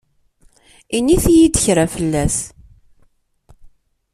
Init-yi-d 0.97 1.55
kra 1.63 1.85
fell-as. 1.93 2.37